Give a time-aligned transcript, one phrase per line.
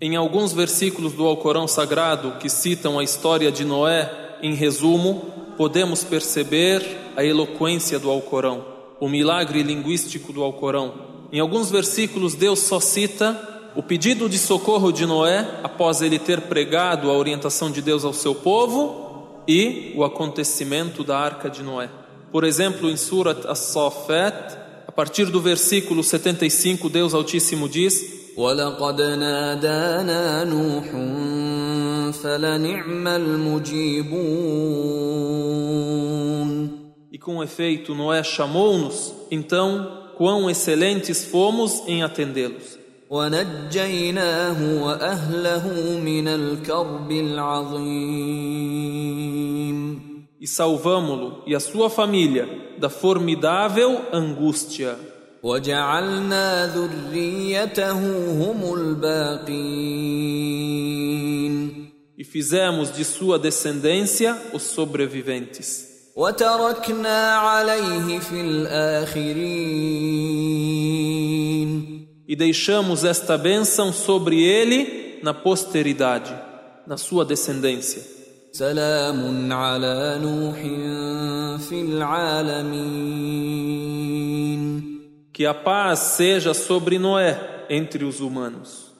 [0.00, 4.08] Em alguns versículos do Alcorão Sagrado que citam a história de Noé,
[4.40, 5.24] em resumo,
[5.56, 6.86] podemos perceber
[7.16, 8.64] a eloquência do Alcorão,
[9.00, 10.94] o milagre linguístico do Alcorão.
[11.32, 16.42] Em alguns versículos, Deus só cita o pedido de socorro de Noé após ele ter
[16.42, 21.90] pregado a orientação de Deus ao seu povo e o acontecimento da arca de Noé.
[22.30, 24.56] Por exemplo, em Surat As-Safat,
[24.86, 30.85] a partir do versículo 75, Deus Altíssimo diz: ولقد نادانا نوح
[32.11, 34.63] فلنعم المجيبون
[37.11, 42.83] E com efeito, Noé chamou-nos, então quão excelentes fomos em atendê-los.
[43.09, 48.63] ونجيناه واهله من الكرب العظيم
[50.41, 55.06] E salvamo-lo e a sua família da formidável angústia.
[55.43, 57.91] وجعلنا ذريته
[58.31, 59.53] هم الباقين
[62.15, 65.89] E fizemos de sua descendência os sobreviventes.
[66.15, 68.41] وتركنا عليه في
[71.03, 76.33] الآخرين E deixamos esta bênção sobre ele na posteridade,
[76.87, 78.01] na sua descendência.
[78.53, 80.59] سلام على نوح
[81.69, 82.73] في العالمين
[85.38, 87.38] que a paz seja sobre Noé
[87.70, 88.92] entre os humanos.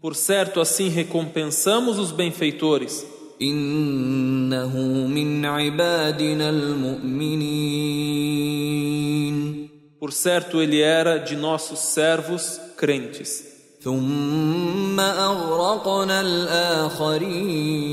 [0.00, 3.06] Por certo, assim recompensamos os benfeitores.
[10.00, 13.53] Por certo, ele era de nossos servos crentes.
[13.83, 17.89] ثم أغرقنا الآخرين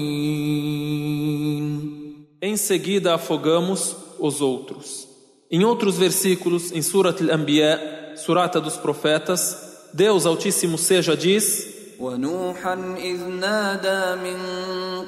[2.42, 5.08] Em seguida, afogamos os outros.
[5.50, 13.24] Em outros versículos, em Surat al-Anbiya, Surata dos Profetas, Deus Altíssimo seja diz: ونوحا إذ
[13.28, 14.38] نادى من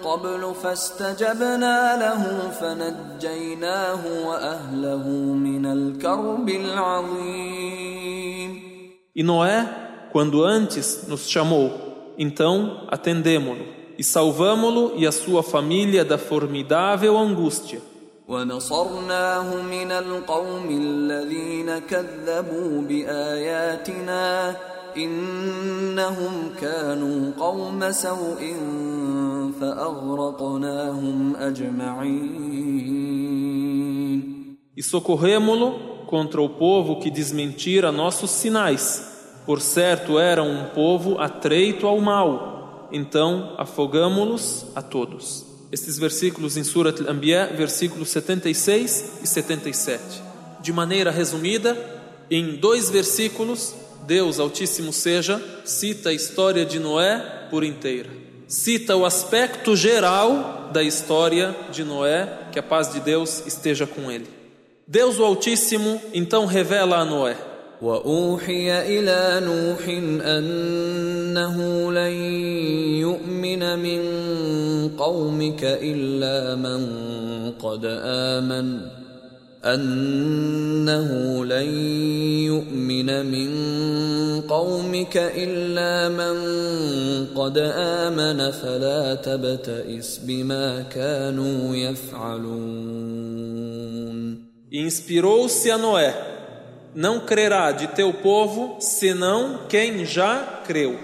[0.00, 7.88] قبل فاستجبنا له فنجيناه وأهله من الكرب العظيم
[9.14, 9.66] E Noé,
[10.12, 13.64] quando antes nos chamou, então atendemo-lo
[13.98, 17.80] e salvamo-lo e a sua família da formidável angústia.
[18.28, 24.56] ونصرناه من القوم الذين كذبوا بآياتنا
[24.96, 28.54] إنهم كانوا قوم سوء
[29.60, 32.68] فأغرقناهم أجمعين
[34.76, 39.11] E socorremo-lo contra o povo que desmentira nossos sinais.
[39.45, 42.89] Por certo, era um povo atreito ao mal.
[42.91, 45.45] Então afogamo-los a todos.
[45.71, 50.21] Estes versículos em Surat al-Anbiya, versículos 76 e 77.
[50.61, 51.75] De maneira resumida,
[52.29, 53.73] em dois versículos,
[54.05, 58.09] Deus Altíssimo seja, cita a história de Noé por inteira.
[58.47, 64.11] Cita o aspecto geral da história de Noé, que a paz de Deus esteja com
[64.11, 64.27] ele.
[64.87, 67.35] Deus Altíssimo então revela a Noé:
[67.83, 69.83] وأوحي إلى نوح
[70.23, 71.57] أنه
[71.91, 72.15] لن
[73.03, 74.01] يؤمن من
[74.97, 76.81] قومك إلا من
[77.51, 78.79] قد آمن
[79.65, 81.09] أنه
[81.45, 81.69] لن
[82.47, 83.51] يؤمن من
[84.41, 86.35] قومك إلا من
[87.35, 93.23] قد آمن فلا تبتئس بما كانوا يفعلون.
[94.73, 96.13] Inspirou-se a Noé:
[96.95, 100.99] Não crerá de teu povo senão quem já creu.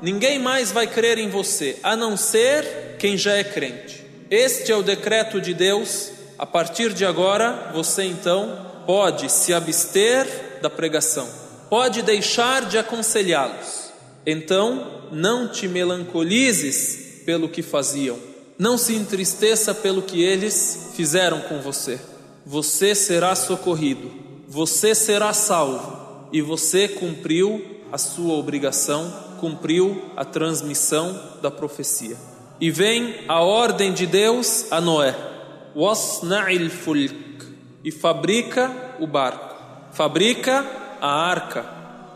[0.00, 4.04] Ninguém mais vai crer em você, a não ser quem já é crente.
[4.30, 6.10] Este é o decreto de Deus.
[6.38, 10.26] A partir de agora, você então pode se abster
[10.60, 11.28] da pregação,
[11.68, 13.92] pode deixar de aconselhá-los.
[14.26, 18.18] Então, não te melancolizes pelo que faziam,
[18.58, 22.00] não se entristeça pelo que eles fizeram com você.
[22.44, 24.10] Você será socorrido,
[24.52, 29.10] você será salvo e você cumpriu a sua obrigação,
[29.40, 32.18] cumpriu a transmissão da profecia.
[32.60, 35.16] E vem a ordem de Deus a Noé:
[35.74, 37.46] Wasna'il fulk
[37.82, 38.70] e fabrica
[39.00, 39.56] o barco,
[39.90, 40.66] fabrica
[41.00, 41.64] a arca.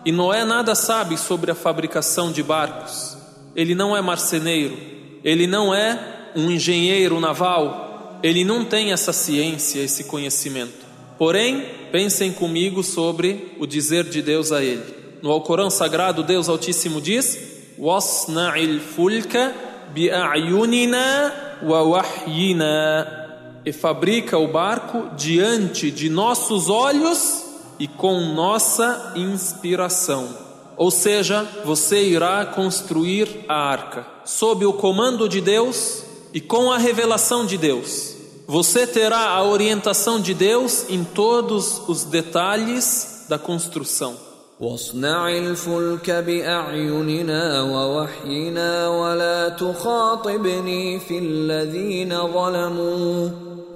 [0.04, 3.16] E Noé nada sabe sobre a fabricação de barcos.
[3.54, 4.76] Ele não é marceneiro,
[5.24, 10.85] ele não é um engenheiro naval, ele não tem essa ciência, esse conhecimento.
[11.18, 14.84] Porém, pensem comigo sobre o dizer de Deus a ele.
[15.22, 17.38] No Alcorão Sagrado, Deus Altíssimo diz:
[17.78, 19.54] Wasna'il fulka
[19.94, 23.24] bi'ayunina wa wahyina.
[23.64, 27.44] e fabrica o barco diante de nossos olhos
[27.78, 30.28] e com nossa inspiração.
[30.76, 36.78] Ou seja, você irá construir a arca sob o comando de Deus e com a
[36.78, 38.15] revelação de Deus.
[38.47, 44.31] Você terá a orientação de Deus em todos os detalhes da construção.
[44.61, 53.29] واصنع الفلك بأعيننا ووحينا ولا تخاطبني في الذين ظلموا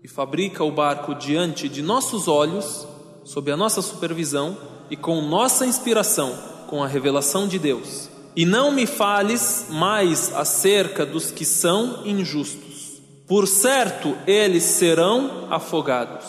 [0.03, 2.87] E fabrica o barco diante de nossos olhos,
[3.23, 4.57] sob a nossa supervisão
[4.91, 8.09] e com nossa inspiração, com a revelação de Deus.
[8.36, 12.76] E não me fales mais acerca dos que são injustos
[13.26, 16.24] por certo, eles serão afogados.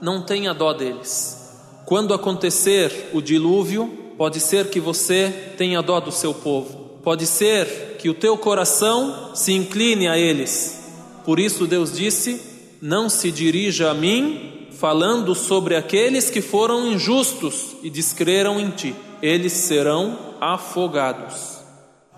[0.00, 1.36] Não tenha dó deles.
[1.84, 7.00] Quando acontecer o dilúvio, pode ser que você tenha dó do seu povo.
[7.02, 10.78] Pode ser que o teu coração se incline a eles.
[11.24, 12.40] Por isso Deus disse:
[12.80, 18.94] Não se dirija a mim falando sobre aqueles que foram injustos e descreram em ti.
[19.20, 21.59] Eles serão afogados.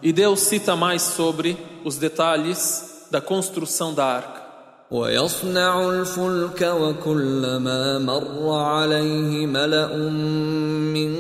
[0.02, 4.46] E Deus cita mais sobre os detalhes da construção da arca.
[4.92, 11.16] ويصنع الفلك وكلما مر عليه ملأ من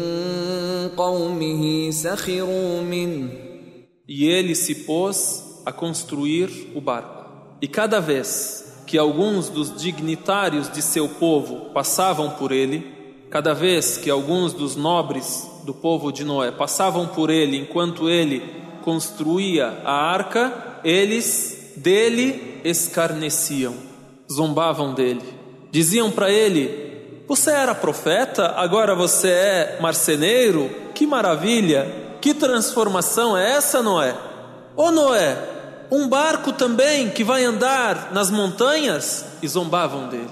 [0.97, 3.29] قومه سخروا منه
[4.07, 7.25] E ele se pôs a construir o barco.
[7.59, 12.85] E cada vez que alguns dos dignitários de seu povo passavam por ele,
[13.31, 18.60] cada vez que alguns dos nobres do povo de Noé passavam por ele enquanto ele
[18.82, 23.74] construía a arca, eles dele escarneciam,
[24.30, 25.22] zombavam dele.
[25.70, 30.70] Diziam para ele: Você era profeta, agora você é marceneiro?
[30.94, 32.00] Que maravilha!
[32.20, 34.14] Que transformação é essa, Noé?
[34.76, 35.38] Ô Noé,
[35.90, 39.24] um barco também que vai andar nas montanhas?
[39.42, 40.28] E zombavam dele.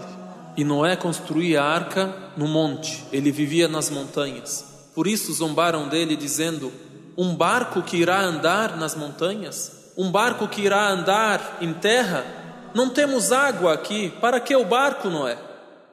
[0.56, 4.77] E Noé construía a arca no monte, ele vivia nas montanhas.
[4.97, 6.71] Por isso zombaram dele, dizendo:
[7.18, 9.83] Um barco que irá andar nas montanhas?
[9.97, 12.25] um barco que irá andar em terra,
[12.74, 15.38] não temos água aqui, para que o barco, Noé?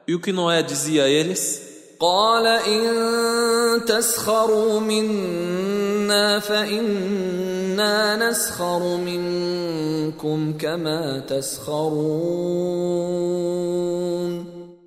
[0.07, 1.71] E o que Noé dizia a eles?
[2.01, 12.41] قال إن تسخروا منا فإنا نسخر منكم كما تسخرون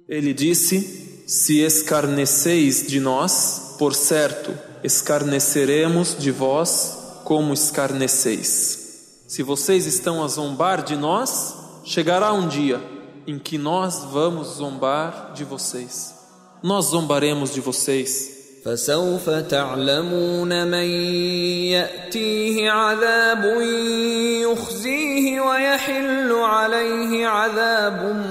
[0.09, 9.25] Ele disse: Se escarneceis de nós, por certo, escarneceremos de vós como escarneceis.
[9.27, 11.55] Se vocês estão a zombar de nós,
[11.85, 12.81] chegará um dia
[13.27, 16.15] em que nós vamos zombar de vocês.
[16.63, 18.35] Nós zombaremos de vocês.
[18.65, 20.89] فسوف تعلمون من
[21.77, 23.45] يأتيه عذاب
[24.43, 28.25] يخزيه ويحل عليه عذاب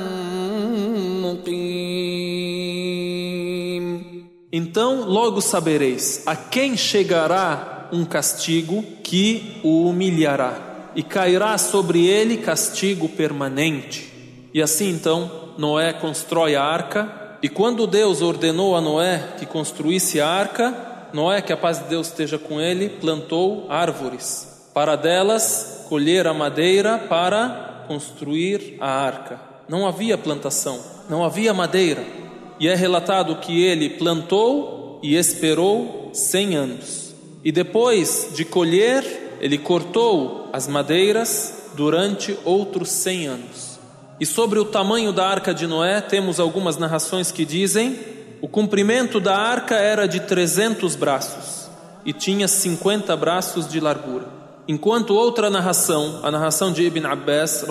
[4.68, 12.36] Então logo sabereis a quem chegará um castigo que o humilhará e cairá sobre ele
[12.36, 14.12] castigo permanente.
[14.52, 20.20] E assim então Noé constrói a arca, e quando Deus ordenou a Noé que construísse
[20.20, 25.86] a arca, Noé, que a paz de Deus esteja com ele, plantou árvores, para delas
[25.88, 29.40] colher a madeira para construir a arca.
[29.66, 30.78] Não havia plantação,
[31.08, 32.27] não havia madeira.
[32.60, 37.14] E é relatado que ele plantou e esperou cem anos.
[37.44, 43.78] E depois de colher, ele cortou as madeiras durante outros cem anos.
[44.20, 47.96] E sobre o tamanho da arca de Noé, temos algumas narrações que dizem:
[48.40, 51.68] o comprimento da arca era de 300 braços
[52.04, 54.26] e tinha 50 braços de largura.
[54.66, 57.64] Enquanto outra narração, a narração de Ibn Abbas,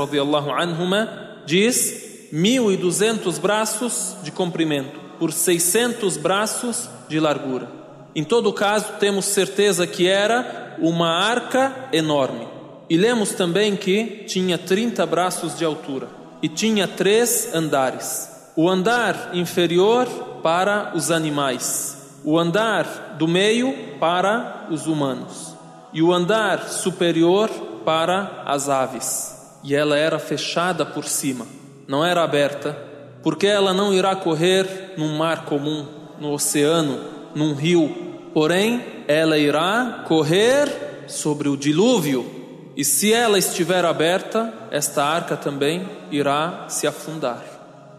[0.60, 1.10] anhuma,
[1.46, 7.69] diz 1.200 braços de comprimento por 600 braços de largura.
[8.15, 12.48] Em todo caso, temos certeza que era uma arca enorme.
[12.89, 16.07] E lemos também que tinha 30 braços de altura
[16.41, 18.51] e tinha três andares.
[18.55, 20.07] O andar inferior
[20.41, 25.55] para os animais, o andar do meio para os humanos
[25.93, 27.50] e o andar superior
[27.86, 29.36] para as aves.
[29.63, 31.46] E ela era fechada por cima,
[31.88, 32.77] não era aberta,
[33.24, 35.86] porque ela não irá correr num mar comum,
[36.20, 37.00] no oceano,
[37.34, 37.89] num rio.
[38.34, 42.38] Porém ela irá correr sobre o dilúvio,
[42.75, 47.44] e se ela estiver aberta, esta arca também irá se afundar.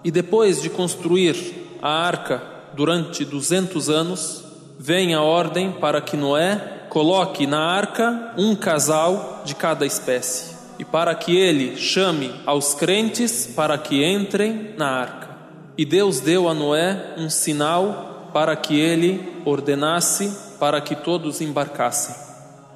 [0.05, 2.41] E depois de construir a arca
[2.75, 4.45] durante 200 anos,
[4.79, 10.86] vem a ordem para que Noé coloque na arca um casal de cada espécie, e
[10.86, 15.30] para que ele chame aos crentes para que entrem na arca.
[15.78, 22.16] E Deus deu a Noé um sinal para que ele ordenasse para que todos embarcassem.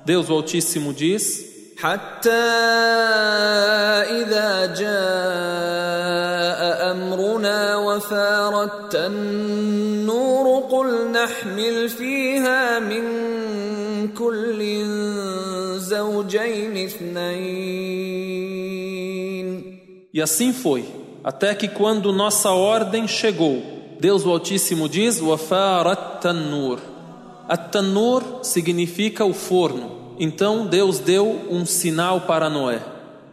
[0.05, 2.31] Deus o Altíssimo diz: حتى
[4.09, 13.03] إذا جاء أمرنا وفارت النور قل نحمل فيها من
[14.07, 14.85] كل
[15.77, 17.90] زوجين اثنين
[20.12, 20.84] e assim foi,
[21.24, 23.62] até que quando nossa ordem chegou,
[23.98, 26.78] Deus o Altíssimo diz: Wafarat tanur.
[27.48, 30.14] At-tanur significa o forno.
[30.18, 32.80] Então Deus deu um sinal para Noé.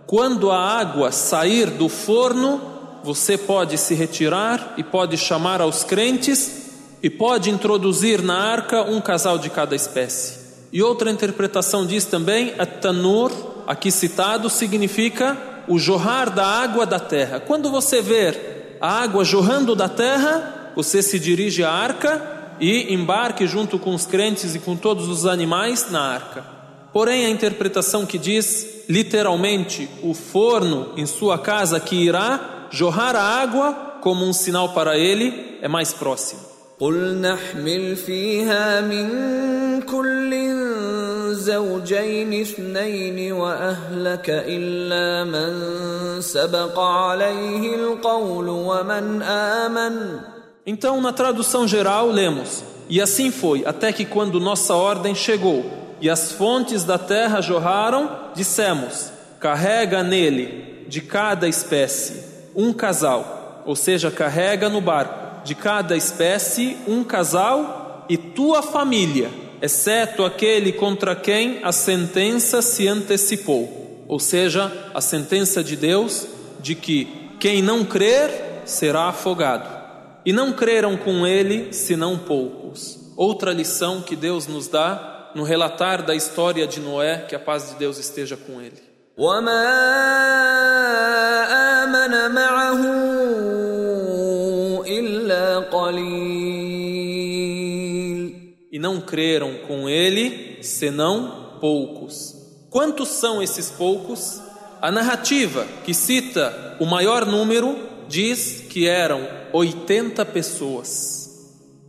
[0.07, 2.59] Quando a água sair do forno,
[3.03, 6.71] você pode se retirar e pode chamar aos crentes
[7.01, 10.39] e pode introduzir na arca um casal de cada espécie.
[10.71, 13.31] E outra interpretação diz também: at-tanur,
[13.67, 15.37] aqui citado, significa
[15.68, 17.40] o jorrar da água da terra.
[17.40, 23.46] Quando você ver a água jorrando da terra, você se dirige à arca e embarque
[23.46, 26.44] junto com os crentes e com todos os animais na arca.
[26.92, 33.22] Porém, a interpretação que diz literalmente o forno em sua casa que irá jorrar a
[33.22, 36.54] água como um sinal para ele é mais próximo.
[36.78, 39.06] قل نحمل فيها من
[39.82, 40.34] كل
[41.32, 45.52] زوجين اثنين واهلك الا من
[46.20, 50.20] سبق عليه القول ومن امن
[50.66, 55.64] Então, na tradução geral, lemos: E assim foi, até que quando nossa ordem chegou
[56.00, 62.24] e as fontes da terra jorraram, dissemos: Carrega nele, de cada espécie,
[62.54, 69.30] um casal, ou seja, carrega no barco, de cada espécie, um casal e tua família,
[69.60, 76.26] exceto aquele contra quem a sentença se antecipou, ou seja, a sentença de Deus
[76.60, 78.30] de que quem não crer
[78.64, 79.82] será afogado.
[80.26, 83.12] E não creram com ele senão poucos.
[83.16, 87.70] Outra lição que Deus nos dá no relatar da história de Noé, que a paz
[87.70, 88.94] de Deus esteja com ele.
[89.16, 89.54] وما
[99.09, 102.35] creram com ele senão poucos.
[102.69, 104.39] Quantos são esses poucos?
[104.79, 107.75] A narrativa que cita o maior número
[108.07, 111.19] diz que eram 80 pessoas.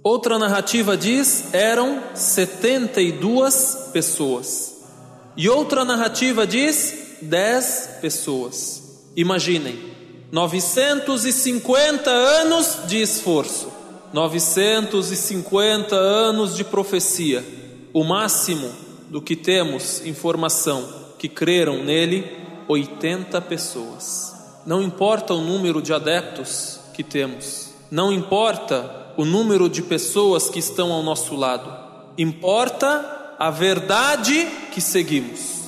[0.02, 4.80] Outra narrativa diz eram 72 pessoas.
[5.36, 9.02] E outra narrativa diz 10 pessoas.
[9.14, 9.78] Imaginem,
[10.32, 13.70] 950 anos de esforço,
[14.12, 17.44] 950 anos de profecia.
[17.92, 18.70] O máximo
[19.08, 22.24] do que temos informação que creram nele,
[22.68, 24.34] 80 pessoas.
[24.64, 30.58] Não importa o número de adeptos que temos, não importa o número de pessoas que
[30.58, 31.72] estão ao nosso lado,
[32.16, 35.60] importa a verdade que seguimos.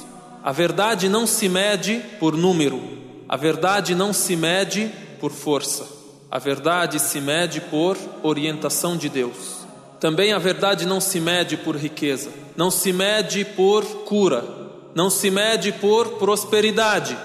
[0.42, 2.80] A verdade não se mede por número,
[3.28, 5.86] a verdade não se mede por força,
[6.32, 9.66] a verdade se mede por orientação de Deus.
[10.00, 14.42] Também a verdade não se mede por riqueza, não se mede por cura,
[14.94, 17.18] não se mede por prosperidade.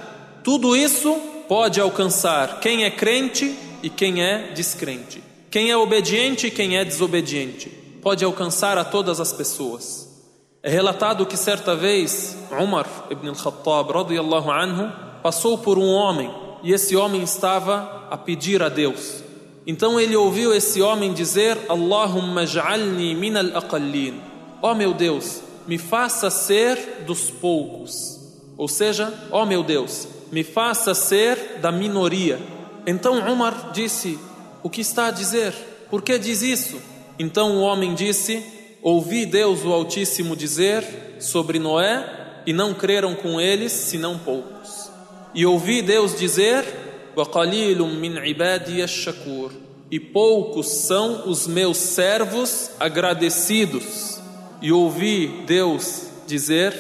[0.43, 1.15] Tudo isso
[1.47, 5.23] pode alcançar quem é crente e quem é descrente.
[5.49, 7.69] Quem é obediente e quem é desobediente.
[8.01, 10.21] Pode alcançar a todas as pessoas.
[10.61, 14.91] É relatado que certa vez Umar ibn al-Khattab radiyallahu anhu
[15.23, 16.29] passou por um homem
[16.61, 19.23] e esse homem estava a pedir a Deus.
[19.65, 24.21] Então ele ouviu esse homem dizer: Allahumma ja'alni min al-aqallin.
[24.61, 28.17] Ó oh meu Deus, me faça ser dos poucos.
[28.57, 32.39] Ou seja, ó oh meu Deus, me faça ser da minoria.
[32.85, 34.17] Então Umar disse:
[34.63, 35.53] O que está a dizer?
[35.89, 36.79] Por que diz isso?
[37.19, 38.41] Então o homem disse:
[38.81, 44.89] Ouvi Deus o Altíssimo dizer sobre Noé e não creram com eles senão poucos.
[45.35, 46.86] E ouvi Deus dizer.
[49.90, 54.20] E poucos são os meus servos agradecidos.
[54.62, 56.72] E ouvi Deus dizer: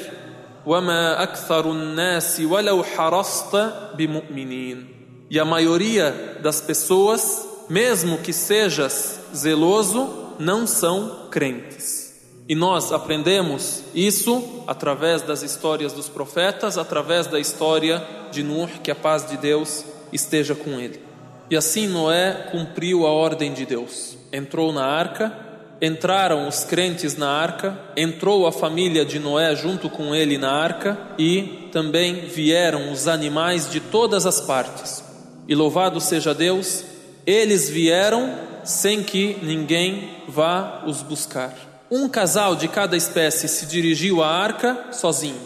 [0.66, 3.56] وما أكثر الناس ولو حرصت
[3.96, 4.86] بمؤمنين.
[5.30, 12.12] E a maioria das pessoas, mesmo que sejas zeloso, não são crentes.
[12.46, 18.90] E nós aprendemos isso através das histórias dos profetas, através da história de Nuh, que
[18.90, 21.01] a paz de Deus esteja com ele.
[21.49, 24.17] E assim Noé cumpriu a ordem de Deus.
[24.31, 25.47] Entrou na arca
[25.81, 30.97] entraram os crentes na arca, entrou a família de Noé junto com ele na arca
[31.17, 35.03] e também vieram os animais de todas as partes.
[35.47, 36.83] E louvado seja Deus,
[37.25, 41.53] eles vieram sem que ninguém vá os buscar.
[41.89, 45.39] Um casal de cada espécie se dirigiu à arca sozinho.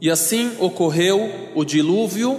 [0.00, 2.38] E assim ocorreu o dilúvio